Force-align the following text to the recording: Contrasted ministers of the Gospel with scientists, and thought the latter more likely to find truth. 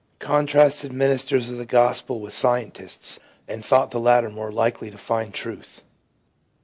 Contrasted 0.17 0.91
ministers 0.91 1.51
of 1.51 1.57
the 1.57 1.65
Gospel 1.67 2.19
with 2.19 2.33
scientists, 2.33 3.19
and 3.47 3.63
thought 3.63 3.91
the 3.91 3.99
latter 3.99 4.31
more 4.31 4.51
likely 4.51 4.89
to 4.89 4.97
find 4.97 5.31
truth. 5.31 5.83